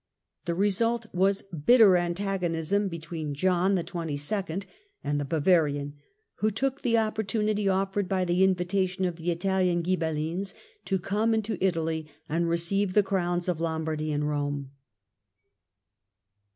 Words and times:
The 0.45 0.55
re 0.55 0.71
sult 0.71 1.05
was 1.13 1.43
bitter 1.43 1.95
antagonism 1.95 2.87
between 2.87 3.35
John 3.35 3.75
XXII. 3.77 4.61
and 5.03 5.19
the 5.19 5.25
Bavarian, 5.25 5.93
who 6.37 6.49
took 6.49 6.81
the 6.81 6.97
opportunity 6.97 7.69
offered 7.69 8.09
by 8.09 8.25
the 8.25 8.43
invitation 8.43 9.05
of 9.05 9.17
the 9.17 9.29
Italian 9.29 9.83
Ghibellines 9.83 10.55
to 10.85 10.97
come 10.97 11.35
into 11.35 11.63
Italy 11.63 12.07
and 12.27 12.49
receive 12.49 12.93
the 12.93 13.03
crowns 13.03 13.47
of 13.47 13.59
Lombardy 13.61 14.11
and 14.11 14.23
Kome. 14.23 14.69